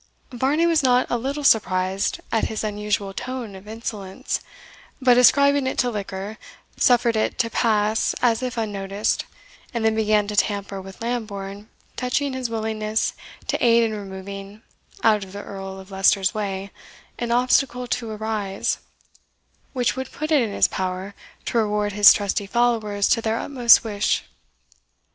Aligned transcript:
Varney 0.31 0.65
was 0.65 0.81
not 0.81 1.05
a 1.11 1.15
little 1.19 1.43
surprised 1.43 2.21
at 2.31 2.45
his 2.45 2.63
unusual 2.63 3.13
tone 3.13 3.53
of 3.55 3.67
insolence; 3.67 4.41
but 4.99 5.15
ascribing 5.15 5.67
it 5.67 5.77
to 5.77 5.91
liquor, 5.91 6.39
suffered 6.75 7.15
it 7.15 7.37
to 7.37 7.51
pass 7.51 8.15
as 8.19 8.41
if 8.41 8.57
unnoticed, 8.57 9.25
and 9.75 9.85
then 9.85 9.93
began 9.93 10.27
to 10.27 10.35
tamper 10.35 10.81
with 10.81 11.03
Lambourne 11.03 11.69
touching 11.97 12.33
his 12.33 12.49
willingness 12.49 13.13
to 13.45 13.63
aid 13.63 13.83
in 13.83 13.93
removing 13.95 14.63
out 15.03 15.23
of 15.23 15.33
the 15.33 15.43
Earl 15.43 15.79
of 15.79 15.91
Leicester's 15.91 16.33
way 16.33 16.71
an 17.19 17.29
obstacle 17.31 17.85
to 17.85 18.09
a 18.09 18.15
rise, 18.17 18.79
which 19.73 19.95
would 19.95 20.11
put 20.11 20.31
it 20.31 20.41
in 20.41 20.51
his 20.51 20.67
power 20.67 21.13
to 21.45 21.59
reward 21.59 21.93
his 21.93 22.11
trusty 22.11 22.47
followers 22.47 23.07
to 23.09 23.21
their 23.21 23.37
utmost 23.37 23.83
wish. 23.83 24.23